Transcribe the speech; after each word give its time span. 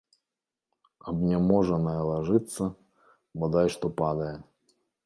Абняможаная 1.11 1.95
лажыцца, 2.09 2.63
бадай 3.45 3.67
што 3.79 3.95
падае. 4.03 4.35